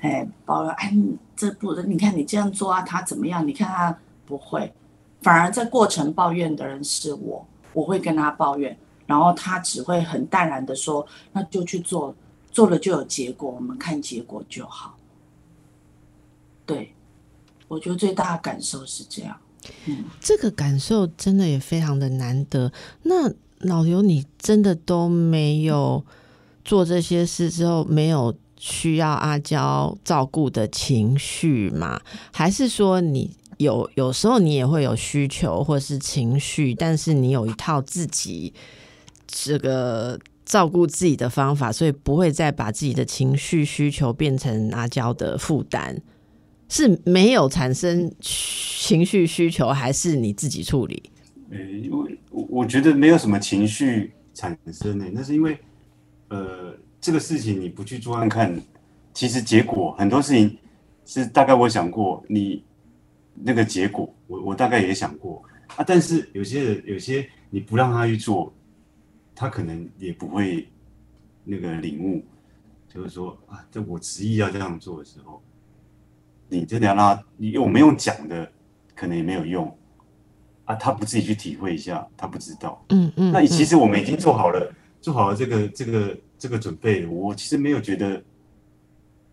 [0.00, 0.96] 哎，包了，哎，
[1.36, 3.46] 这不，你看你这样做啊，他怎么样？
[3.46, 4.72] 你看他不会，
[5.20, 8.74] 反而在过程抱怨的人是我，我会跟他抱怨，
[9.06, 12.14] 然后他只会很淡然的说，那就去做，
[12.50, 14.94] 做了就有结果，我们看结果就好。
[16.74, 16.94] 对，
[17.66, 19.36] 我觉得最大的感受是这样。
[19.86, 22.72] 嗯，这个感受真的也非常的难得。
[23.02, 23.28] 那
[23.58, 26.04] 老刘，你真的都没有
[26.64, 32.00] 做这些事之后，没有需要阿娇照顾的情绪吗？
[32.32, 38.54] 还是说你有有时候你也会有需求或是情绪，但是你有一套自己
[39.26, 46.00] 这个照顾自己的方法，所以不会再把自己的情绪需求变成阿娇的负担？
[46.70, 51.10] 是没有产生情绪需求，还是你自己处理？
[51.50, 55.58] 呃，因为我我觉得没有什么情绪产生呢，那是因为，
[56.28, 58.62] 呃，这个事情你不去做看看，
[59.12, 60.56] 其实结果很多事情
[61.04, 62.62] 是大概我想过，你
[63.34, 65.42] 那个结果我我大概也想过
[65.74, 68.52] 啊，但是有些人有些你不让他去做，
[69.34, 70.68] 他可能也不会
[71.42, 72.22] 那个领悟，
[72.88, 75.42] 就是说啊，这我执意要这样做的时候，
[76.50, 78.50] 你真的要让他，你我们用讲的
[78.94, 79.74] 可能也没有用。
[80.66, 82.80] 啊，他不自己去体会一下，他不知道。
[82.90, 83.32] 嗯嗯。
[83.32, 87.04] 那其实我们已经做好了，做好了这个这个这个准备。
[87.06, 88.22] 我其实没有觉得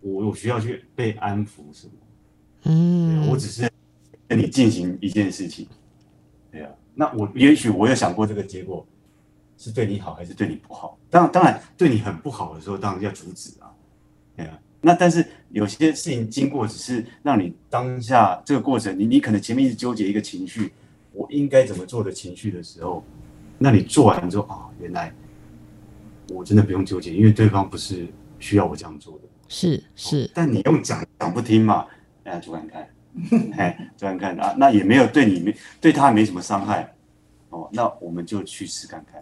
[0.00, 1.92] 我我需要去被安抚什么。
[2.64, 3.28] 嗯。
[3.28, 3.70] 我只是
[4.26, 5.68] 跟你进行一件事情。
[6.50, 6.70] 对啊。
[6.92, 8.84] 那我也许我有想过这个结果
[9.56, 10.98] 是对你好还是对你不好。
[11.08, 13.70] 当当然对你很不好的时候，当然要阻止啊。
[14.34, 14.58] 对啊。
[14.80, 20.72] 那但是有些事情经过，只是让你当下这个过程，你你可能前面一直纠结一个情绪。
[21.12, 23.02] 我应该怎么做的情绪的时候，
[23.58, 25.12] 那你做完之后啊，原来
[26.28, 28.06] 我真的不用纠结，因为对方不是
[28.38, 29.20] 需要我这样做的。
[29.48, 31.86] 是是，但你用讲讲不听嘛，
[32.22, 32.88] 哎，做看看，
[33.58, 36.94] 哎，做看看啊，那也没有对你没对他没什么伤害
[37.48, 39.20] 哦，那我们就去试看看。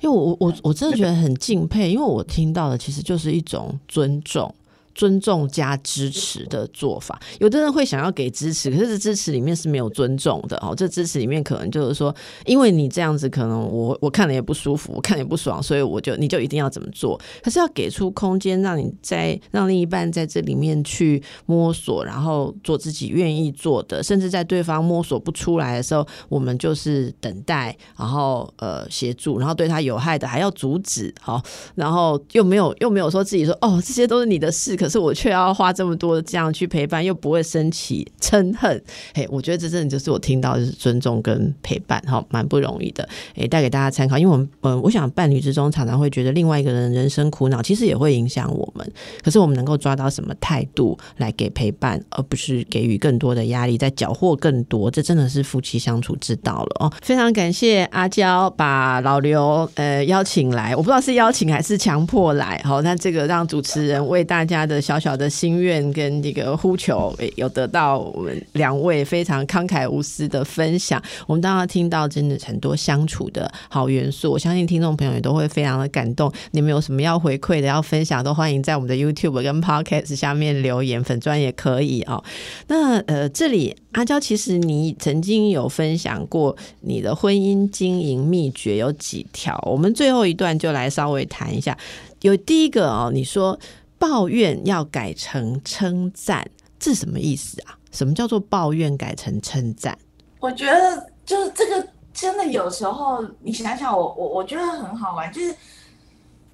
[0.00, 4.54] 因为我我我真的觉得很敬佩，因为我听到的其实就是一种尊重。
[4.96, 10.74] 尊重加支持的做法，有的人会想要给支持，可是这支持里面是没有尊重的哦。
[10.74, 12.14] 这支持里面可能就是说，
[12.46, 17.20] 因为你这样子，可能我我看了也不舒服，我看也不爽，所以我就你就一定要怎么做？
[17.42, 31.42] 可是要给出空间，让你在让另一半在这里面去摸索，然后做自己愿意做的，甚至在对方摸索不出来的时候，我们就是等待，然后呃协助，然后对他有害的还要阻止，好，
[31.74, 34.74] 然后又没有又没有说自己说哦，这些都是你的事。
[34.76, 38.80] 可可是我却要花这么多这样去陪伴，又不会生气嗔恨，
[39.12, 44.16] 嘿，我觉得这真的就是我听到的是尊重跟陪伴，哈，蛮不容易的，诶，带给大家参考。
[44.16, 48.88] 因为我们，呃，我想伴侣之中常常会觉得另外一个人人生苦恼，其实也会影响我们。
[49.24, 56.92] 可是我们能够抓到什么态度来给陪伴，而不是给予更多的压力，在缴获更多，这真的是夫妻相处之道了哦。
[57.02, 64.75] 非常感谢阿娇把老刘呃邀请来，我不知道是邀请还是强迫来，好，那这个让主持人为大家的。
[64.80, 71.02] 小小的心愿跟这个呼求，有得到我们两位非常慷慨无私的分享。
[71.26, 76.32] 我们当然听到真的很多相处的好元素，我相信听众朋友也都会非常的感动。
[76.52, 82.22] 你们有什么要回馈的、要分享，都欢迎在我们的 YouTube 跟 Podcast 下面留言，粉砖也可以哦。
[82.68, 91.76] 那呃，这里阿娇，其实你曾经有分享过你的婚姻经营秘诀有几条，我们最后一段就来稍微谈一下。
[92.22, 93.58] 有第一个哦，你说。
[93.98, 97.78] 抱怨要改成称赞，这什么意思啊？
[97.92, 99.98] 什么叫做抱怨改成称赞？
[100.38, 105.54] 我觉得就是这个真的有时候，你想想，我我我觉得很好玩，就是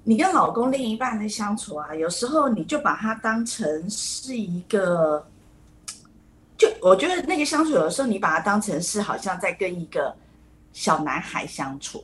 [0.03, 5.25] 你跟老公另一半的相处啊，有时候你就把它当成是一个，
[6.57, 10.15] 就我觉得那个相处，有时候你把它当成是好像在跟一个
[10.71, 12.03] 小男孩相处，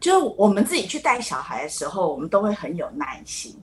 [0.00, 3.56] 就我们自己去带小孩的时候，我们都会很有耐心，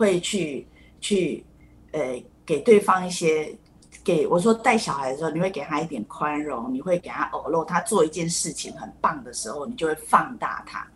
[0.00, 0.66] 会去
[0.98, 1.44] 去
[1.92, 2.00] 呃
[2.46, 3.54] 给对方一些
[4.02, 10.86] 给我说带小孩的时候，你会给他一点宽容，你会给他偶露他做一件事情很棒的时候，你就会放大他。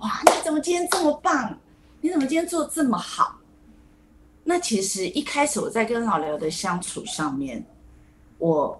[0.00, 1.58] 哇，你怎么今天这么棒？
[2.02, 3.38] 你怎么今天做这么好？
[4.44, 7.64] 那其实一开始我在跟老刘的相处上面，
[8.36, 8.78] 我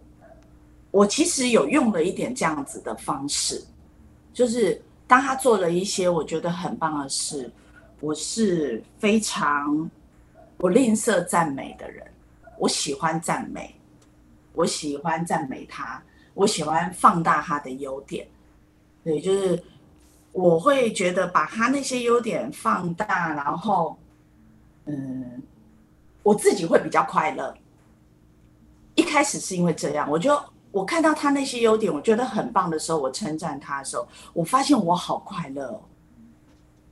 [0.91, 3.65] 我其实有用了一点这样子的方式，
[4.35, 7.51] 就是当他做了一些我觉得很棒的事，
[8.01, 9.91] 我是非常
[10.57, 12.07] 不吝啬赞美的人，
[12.59, 13.75] 我喜欢赞美，
[14.55, 16.03] 我喜欢赞美他，
[16.35, 18.27] 我喜欢放大他的优点，
[19.05, 19.63] 对，就是
[20.33, 23.97] 我会觉得把他那些优点放大，然后
[24.87, 25.43] 嗯。
[26.23, 27.53] 我自己会比较快乐。
[28.95, 30.39] 一开始是因为这样，我就
[30.71, 35.81] 我看到他那些优点，我觉得很棒的时候，我称赞他的时候，我发现我好快乐哦。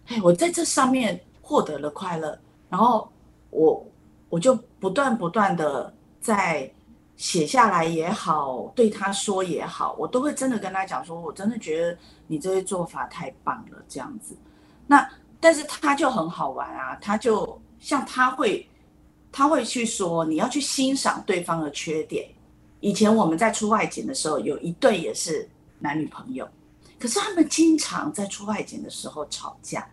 [0.08, 3.10] 哎，我在这上面获得了快乐，然后
[3.50, 3.86] 我
[4.28, 6.70] 我就不断不断的在
[7.16, 14.36] 写下来也好，对他说也好，我都会真的跟他讲说，我真的觉得你这些做法太棒了，这样子。
[14.86, 18.68] 那但是他就很好玩啊，他就像他会。
[19.30, 22.26] 他会去说，你要去欣赏对方的缺点。
[22.80, 25.46] 以前我们在出外景的时候，有一对也是
[25.78, 26.48] 男女朋友，
[26.98, 29.86] 可是他们经常在出外景的时候吵架。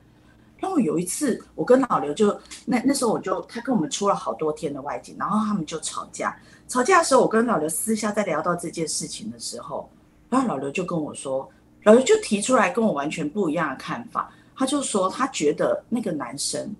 [0.65, 6.35] 然后有一次，我跟老刘就那那时候我就他跟我们出了好多天的外景，然后他们就吵架。
[6.67, 9.87] 吵架的时候，我跟老刘私下在聊到这件事情的时候，
[10.27, 11.47] 然后老刘就跟我说，
[11.83, 14.33] 老刘就提出来跟我完全不一样的看法。
[14.55, 16.73] 他就说他觉得那个男生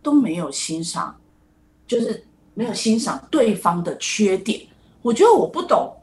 [0.00, 1.14] 都没有欣赏。
[1.86, 4.58] 就是没有欣赏对方的缺点，
[5.02, 5.94] 我觉得我不懂，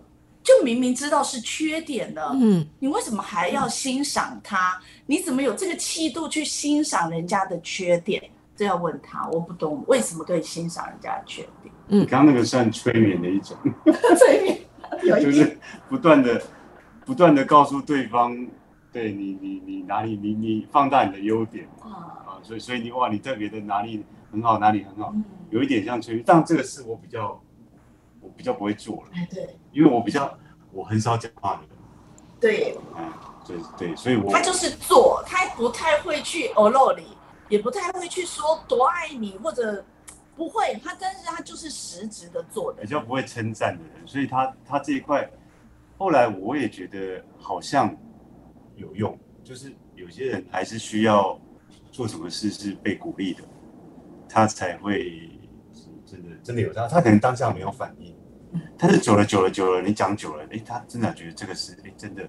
[0.44, 4.80] 就明明知道是缺点的，嗯，你为什么还要欣赏他？
[5.06, 8.24] 你怎么有这个气度去欣赏人家的缺点？
[8.56, 11.74] 这要问他，我不懂为什么可以欣赏人家的缺点。
[11.88, 13.58] 嗯，刚刚那个算催眠的一种，
[14.18, 14.60] 催眠，
[15.22, 15.58] 就是
[15.90, 16.42] 不断的、
[17.06, 18.48] 不断的告诉对方，
[18.92, 21.90] 对你、你、你哪里、你、你放大你的优点啊
[22.26, 24.04] 啊，所以、所以你哇，你特别的哪里？
[24.32, 25.14] 很好，哪里很好？
[25.50, 27.42] 有一点像催眠，但这个是我比较，
[28.22, 29.10] 我比较不会做了。
[29.14, 30.38] 哎，对，因为我比较，
[30.72, 31.70] 我很少讲话的人。
[32.40, 33.12] 对，嗯，
[33.46, 37.04] 对对，所以我他就是做，他不太会去哦露里，
[37.50, 39.84] 也不太会去说多爱你或者
[40.36, 45.30] 不会，他但是他就是实质的做的，比较不会称赞的人，所以他他这一块，
[45.98, 47.96] 后来我也觉得好像
[48.76, 51.40] 有用，就是有些人还是需要
[51.92, 53.44] 做什么事是被鼓励的。
[54.34, 55.41] 他才会是
[56.12, 58.14] 真的真的有他，他可能当下没有反应，
[58.78, 62.28] 但是久了久了久了，你讲久了，哎，他真的觉得这个是哎真的，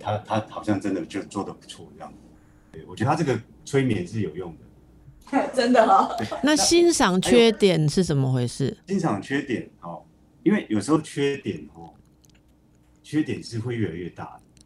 [0.00, 2.12] 他他好像真的就做的不错这样。
[2.72, 4.52] 对，我觉得他这个催眠是有用
[5.30, 6.16] 的， 真的哈。
[6.42, 8.76] 那欣赏缺点是怎么回事？
[8.88, 10.02] 欣赏缺点哦，
[10.42, 11.94] 因为有时候缺点哦，
[13.04, 14.64] 缺点是会越来越大的，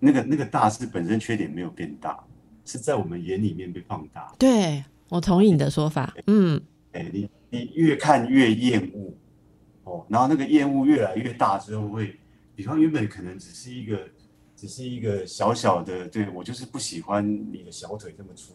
[0.00, 2.18] 那个那个大是本身缺点没有变大，
[2.64, 4.32] 是在我们眼里面被放大。
[4.38, 4.82] 对。
[5.10, 6.60] 我同意你的说法，嗯，
[6.92, 9.14] 哎，你你越看越厌恶，
[9.84, 12.18] 哦，然后那个厌恶越来越大之后，会，
[12.56, 14.08] 比方原本可能只是一个，
[14.56, 18.54] 只是一个小小的，对我就是不喜欢你的小腿这么粗，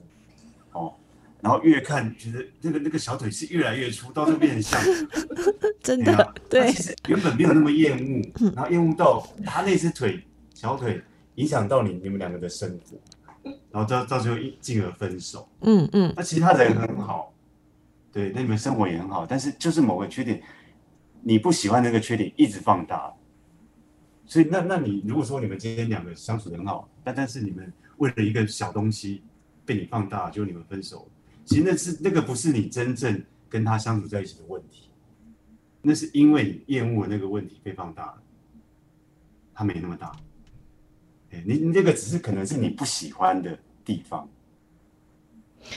[0.73, 0.93] 哦，
[1.41, 4.81] 然后越看觉得那个那个小腿是越来越粗，到时候变成像，
[5.81, 10.21] 真的，对，其实原本没有那么厌恶，然后厌恶到他那只腿
[10.53, 11.01] 小腿
[11.35, 12.97] 影响到你你们两个的生活。
[13.71, 17.33] 然后到到最后一进而分手，嗯嗯，那其他人很好，
[18.11, 20.41] 对，那你们生活也很好，但是就是某个缺点，
[21.21, 23.13] 你不喜欢那个缺点一直放大，
[24.25, 29.21] 所以那那你如果说你们今天两个相处的很好，但但是你们为了一个小东西
[29.65, 31.07] 被你放大，就你们分手，
[31.45, 34.89] 其实那是那个不是你真正跟他相处在一起的问题，
[35.81, 38.21] 那是因为你厌恶那个问题被放大了，
[39.53, 40.11] 他没那么大。
[41.31, 44.27] 哎你你这个只是可能是你不喜欢的地方，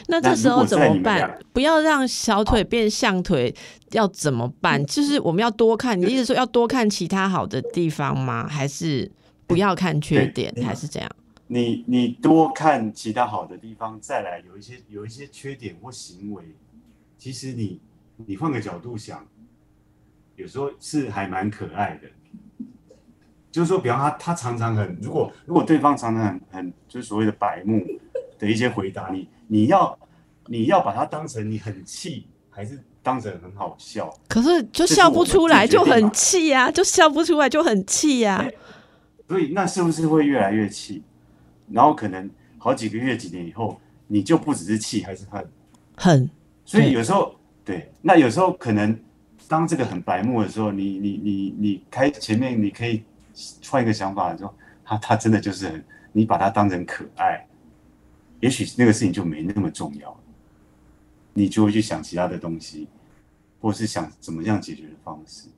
[0.08, 1.38] 那这时候怎么办？
[1.52, 3.54] 不要让小腿变象腿，
[3.90, 4.84] 要怎么办？
[4.86, 8.46] 就是我们要多看，你意思说要多看其他好的地方吗？
[8.46, 9.10] 还是
[9.46, 10.52] 不要看缺点？
[10.64, 11.10] 还是这样？
[11.48, 16.42] 你你多看其他好的地方，再来有一些有一些缺点或行为，
[17.18, 17.80] 其实你
[18.16, 19.26] 你换个角度想，
[20.36, 22.08] 有时候是还蛮可爱的。
[23.50, 27.84] 就是说，比方他他常常很，如果如果对方常常很很就是所谓的白目
[28.42, 29.96] 的一些回答，你你要
[30.46, 34.12] 你要把它当成你很气，还是当成很好笑。
[34.28, 38.44] 可是就笑不出来，就很气呀，就笑不出来，就很气呀。
[39.28, 41.04] 所以那是不是会越来越气？
[41.70, 42.28] 然后可能
[42.58, 45.48] 好几个月、几年以后，你就不只是气，还是恨。
[45.96, 46.28] 恨。
[46.64, 48.98] 所以有时候对，那有时候可能
[49.46, 53.04] 当这个很白目的时候，你你你你开前面你可以
[53.70, 54.52] 换一个想法，说
[54.84, 57.46] 他他真的就是很，你把他当成可爱，
[58.42, 60.14] 也许那个事情就没那么重要。
[61.34, 62.86] 你就会去想其他的东西，
[63.58, 65.48] 或是想怎么样解决的方式。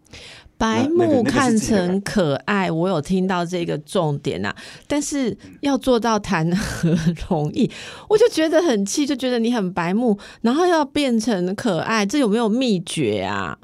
[0.56, 4.54] 白目看成可爱，我有听到这个重点呐。
[4.86, 6.96] 但是要做到谈何
[7.28, 7.68] 容易？
[8.08, 13.58] 我就觉得很气，就觉得你很白目，然后要变成可爱，这有没有秘诀啊？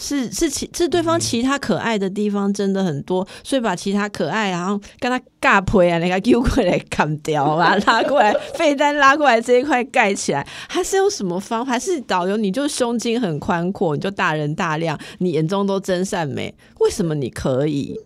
[0.00, 11.72] 是是其是对方其他可爱的地方真的很多，所以把其他可爱，然后跟他尬配啊，那个丢过来砍掉，把 它拉过来，被单拉过来这一块盖起来，还是用什么方法？
[11.72, 18.00] 还是导游你就胸襟很宽阔，你就大人大量，你眼中都真善美，为什么你可以？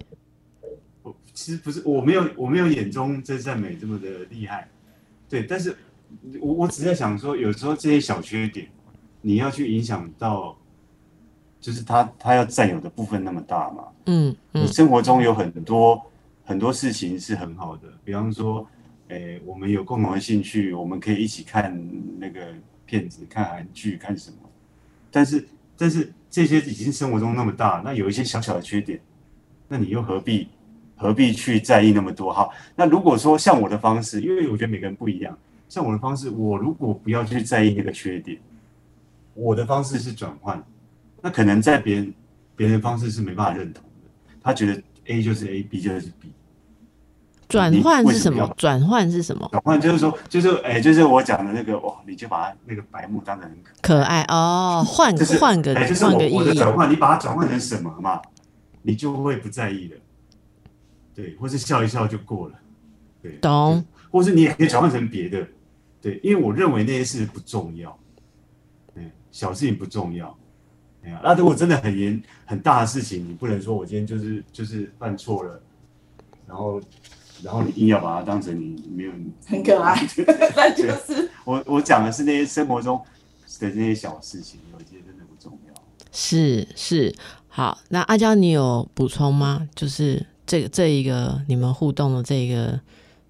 [1.02, 4.66] 我其实不是，我没有我没有眼中真善美这么的厉害，
[5.28, 5.76] 对，但是
[6.40, 8.66] 我我只在想说，有时候这些小缺点，
[9.20, 10.56] 你要去影响到。
[11.62, 16.02] 就是他他要占有的部分那么大嘛，嗯嗯，生活中有很多
[16.44, 18.66] 很多事情是很好的，比方说，
[19.08, 21.80] 诶，我们有共同的兴趣，我们可以一起看
[22.18, 22.52] 那个
[22.84, 24.36] 片子、看韩剧、看什么。
[25.12, 25.46] 但是
[25.76, 29.00] 但是这些已经生活中那么大，那有一些小小的缺点，
[29.68, 30.48] 那你又何必
[30.96, 32.32] 何必去在意那么多？
[32.32, 35.38] 哈，那如果说像我的方式，因为我觉得每个人不一样，
[35.68, 38.36] 像我的方式，我如果不要去在意那个缺点，
[39.34, 40.60] 我的方式是转换。
[41.22, 42.12] 那可能在别人
[42.54, 44.10] 别人方式是没办法认同的，
[44.42, 46.30] 他觉得 A 就是 A，B 就是 B。
[47.48, 48.54] 转换是什么？
[48.56, 49.46] 转换是什么？
[49.52, 56.54] 转换就是说，就是哎，就是我讲的那个哇，你就把它那个白目当成很可爱哦，换换个换个意义。
[56.54, 58.22] 转换，你把它转换成什么嘛？
[58.80, 59.96] 你就会不在意了，
[61.14, 62.54] 对，或是笑一笑就过了，
[63.22, 63.84] 对，懂。
[64.10, 65.46] 或是你也可以转换成别的，
[66.00, 67.98] 对，因为我认为那些事不重要，
[68.94, 70.34] 对，小事情不重要。
[71.22, 75.60] 那如果真的很严很大的事情，你不能说我今天就是就是犯错了，
[76.46, 76.80] 然后
[77.42, 79.12] 然后你硬要把它当成你没有
[79.46, 80.00] 很可爱，
[80.56, 83.00] 那就是我我讲的是那些生活中
[83.58, 85.74] 的那些小事情，有一些真的不重要。
[86.12, 87.12] 是是，
[87.48, 89.68] 好，那阿娇你有补充吗？
[89.74, 92.78] 就是这个这一个你们互动的这个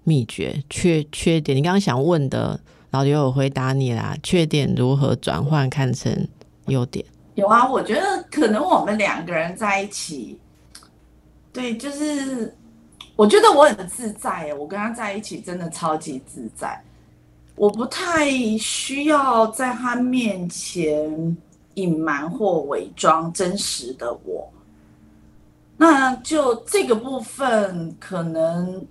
[0.03, 2.59] 秘诀缺缺点，你刚刚想问的，
[2.91, 4.15] 老刘有回答你啦。
[4.21, 6.27] 缺点如何转换看成
[6.67, 7.03] 优点？
[7.35, 10.39] 有啊，我觉得可能我们两个人在一起，
[11.51, 12.55] 对，就是
[13.15, 16.79] 我觉得我很自在，我跟他在一起真的超级自在，
[17.55, 18.29] 我不太
[18.59, 21.35] 需要在他面前
[21.73, 24.47] 隐瞒或伪装真实的我，
[25.75, 28.85] 那就这个部分可能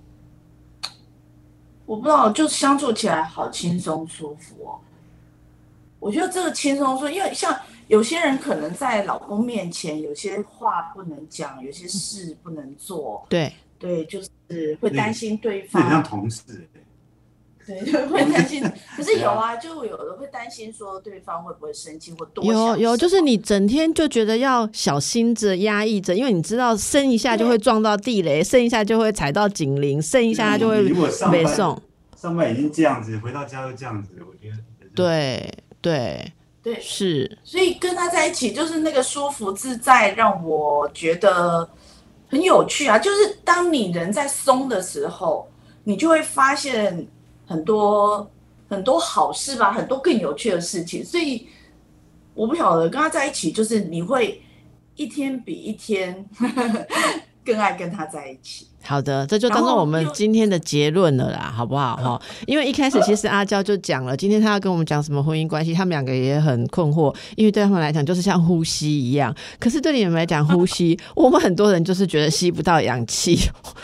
[1.86, 4.80] 我不知道，就相处起来好轻松舒服哦。
[6.00, 7.56] 我觉得这个轻松说，因为像。
[7.92, 13.22] 有些人可能在老公面前，有些话不能讲，有些事不能做。
[13.28, 15.90] 对对，就是会担心对方。
[15.90, 16.42] 像同事。
[17.66, 17.78] 对，
[18.08, 18.64] 会担心。
[18.96, 22.42] 可是有啊，就有的会担心说对方会不会生气或多。
[22.42, 30.82] 有有，就是你整天就觉得要小心着、压抑着，因为你知道，伸一下就会撞到地雷，伸一下就会踩到警铃，伸一下就会
[31.30, 31.78] 被送。
[32.16, 34.56] 上班已经这样子，回到家又这样子，我觉得。
[34.94, 36.32] 对对。
[36.62, 41.68] 对，是，所以跟他在一起就是那个舒服自在，让我觉得
[42.28, 42.96] 很有趣啊。
[42.98, 45.48] 就是当你人在松的时候，
[45.82, 47.04] 你就会发现
[47.46, 48.30] 很多
[48.68, 51.04] 很多好事吧，很多更有趣的事情。
[51.04, 51.48] 所以
[52.32, 54.40] 我不晓得跟他在一起，就是你会
[54.94, 56.24] 一天比一天
[57.44, 58.68] 更爱跟他在一起。
[58.84, 61.96] 好的，这就当做我们今天的结论了啦，好不好？
[61.96, 73.38] 哈，因为一开始其实阿娇就讲了，今天她要跟我们讲什么婚姻关系，他们两个也很困惑，因为对他们来讲就是像呼吸一样，可是对你们来讲，呼吸， 我们很多人就是觉得吸不到氧气，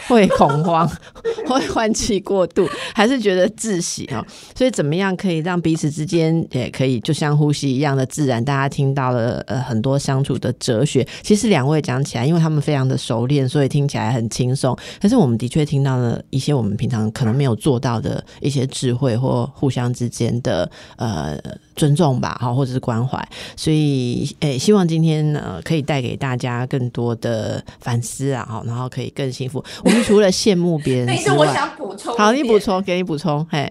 [0.08, 0.88] 会恐慌，
[1.46, 4.24] 会换气过度，还是觉得窒息哦。
[4.54, 8.44] 所以怎么样可以让彼此之间也可以就像呼吸一样的自然？
[8.44, 14.76] 大家听到了呃很多相处的哲学，其实两位讲起来，因为他们非常的熟练，所以听起来很轻松。
[15.00, 21.38] 可是我们的确听到了一些我们平常可能没有做到的一些智慧或互相之间的呃
[21.76, 23.18] 尊重吧，哈，或者是关怀。
[23.56, 29.64] 所以，诶，希望今天呢可以带给大家更多的反思啊，哈，然后可以更幸福。
[29.84, 33.70] 我们除了羡慕别人， 但是我想补充，好，你补充，给你补充，嘿，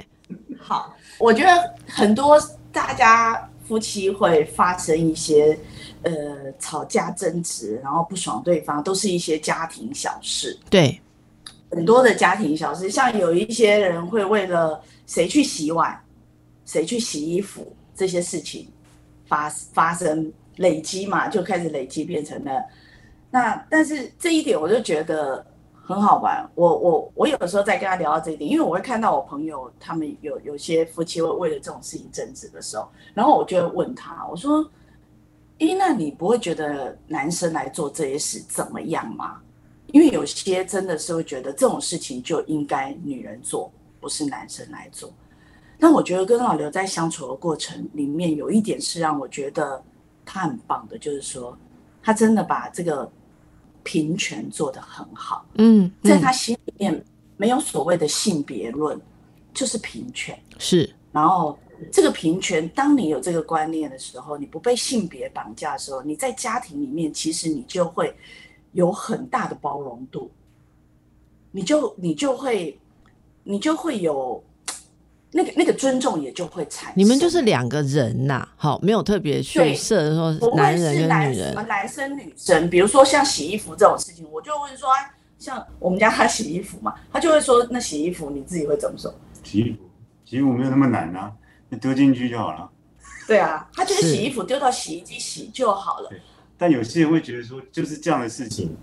[0.59, 2.39] 好，我觉得很多
[2.72, 5.57] 大家夫妻会发生一些
[6.03, 6.11] 呃
[6.59, 10.57] 吵架争执，然后不爽对方，都是一些家庭小事。
[10.70, 10.99] 对，
[11.70, 15.99] 很多的家庭小事，像有一些人会为了谁去洗碗、
[16.65, 18.68] 谁去洗衣服这些事情
[19.26, 22.63] 发发生累积嘛，就开始累积变成了
[23.30, 23.65] 那。
[23.70, 26.49] 但是这一点我就觉得很好玩。
[26.55, 34.63] 我我我有时候在跟他聊到这一点，因为我会看到我朋友他们有有些夫妻会为了这种事情争执的时候，然后我就会问他，我说
[35.59, 39.41] ：“咦，那你不会觉得男生来做这些事怎么样吗？”
[39.94, 43.72] 因为有些真的是会觉得这种事情就应该女人做，
[44.02, 45.12] 不是男生来做。
[45.80, 49.82] 但我觉得跟老刘在相处的过程里面，有一点是让我觉得
[50.26, 51.58] 他很棒的，就是说
[52.02, 53.10] 他真的把这个
[53.84, 55.46] 平权做得很好。
[55.56, 57.06] 嗯，在他心里面
[57.38, 59.00] 没有所谓的性别论，
[59.54, 60.38] 就是平权。
[60.58, 61.58] 是，然后
[61.92, 68.14] 这个平权，当你有这个观念的时候，你不被性别绑架的时候，你在家庭里面，其实你就会。
[68.74, 70.30] 有很大的包容度，
[71.51, 72.80] 你就你就会
[73.43, 74.43] 你就会有
[75.32, 76.93] 那个那个尊重也就会产生。
[76.95, 84.89] 你们就是两个人呐，好，没有特别去设说男人跟女人，什么男生女生，比如说像洗衣服这种事情，我就会说，
[85.38, 89.13] 像我们家他洗衣服嘛，他就会说，那洗衣服你自己会怎么说？
[89.43, 89.78] 洗衣服，
[90.26, 91.32] 洗衣服没有那么难啊，
[91.70, 92.70] 那丢进去就好了。
[93.28, 96.09] 对啊，他就是洗衣服丢到洗衣机洗就好了。
[96.58, 98.76] 但有些人会觉得说，就是这样的事情，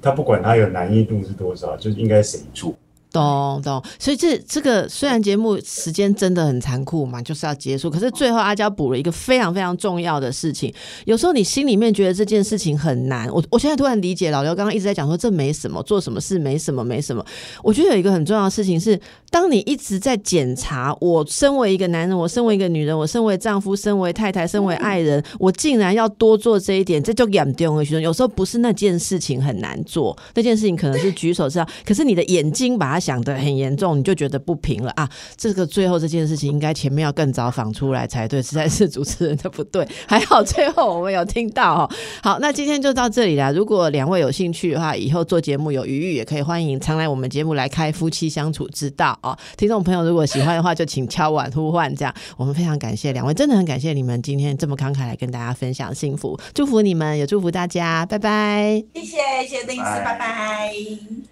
[0.00, 2.74] 他不管他有难易度是多少，就是应该谁做。
[3.12, 10.72] 懂懂，所以这这个虽然节目时间真的很残酷嘛，就是要结束，可是最后阿娇补了一个非常非常重要的事情。
[11.04, 17.22] 有时候你心里面觉得这件事情很难，我我现在突然理解老刘刚刚一直在讲说这没什么，做什么事没什么没什么。
[17.62, 18.98] 我觉得有一个很重要的事情是，
[19.32, 27.84] 当你一直在检查，我身为一个男人，我身为一个女人，我身为丈夫，身为太太，身为爱人，我竟然要多做这一点，这就严重了。
[28.00, 33.02] 有时候不是那件事情很难做，那件事情可能是举手之劳，可是你的眼睛把它。
[33.02, 35.10] 想的很严重，你就觉得不平了啊！
[35.36, 39.84] 这个最后这件事情应该前面要更早访出来才对，实在是主持人的不对。
[40.06, 41.90] 还好最后我们有听到哦。
[42.22, 43.50] 好，那今天就到这里啦。
[43.50, 49.36] 如果两位有兴趣的话，以后做节目有余裕也可以欢迎常来我们节目来开夫妻相处之道哦。
[49.56, 58.84] 听众朋友如果喜欢的话，就请敲碗呼唤，这样我们非常感谢两位，真的很感谢你们今天这么慷慨来跟大家分享幸福，祝福你们，也祝福大家，拜拜。
[58.94, 59.16] 谢谢，
[59.48, 61.31] 谢谢丁斯，拜拜。